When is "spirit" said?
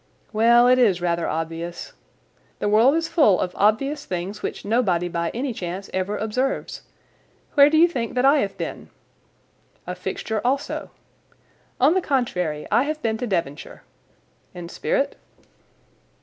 14.69-15.17